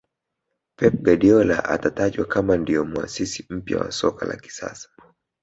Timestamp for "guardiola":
1.03-1.65